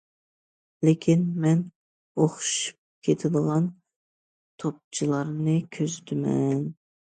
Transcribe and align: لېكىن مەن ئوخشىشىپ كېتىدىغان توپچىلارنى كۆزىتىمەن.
لېكىن 0.87 1.25
مەن 1.43 1.59
ئوخشىشىپ 2.23 2.79
كېتىدىغان 3.09 3.69
توپچىلارنى 4.65 5.57
كۆزىتىمەن. 5.79 6.59